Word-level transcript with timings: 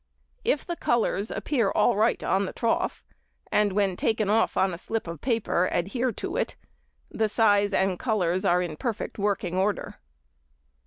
If 0.43 0.65
the 0.65 0.75
colours 0.75 1.29
appear 1.29 1.69
all 1.69 1.95
right 1.95 2.23
on 2.23 2.47
the 2.47 2.53
trough, 2.53 3.03
and 3.51 3.71
when 3.71 3.95
taken 3.95 4.31
off 4.31 4.57
on 4.57 4.73
a 4.73 4.77
slip 4.79 5.05
of 5.05 5.21
paper 5.21 5.69
adhere 5.71 6.11
to 6.13 6.37
it, 6.37 6.55
the 7.11 7.29
size 7.29 7.71
and 7.71 7.99
colours 7.99 8.43
are 8.43 8.63
in 8.63 8.77
perfect 8.77 9.19
working 9.19 9.55
order. 9.55 9.99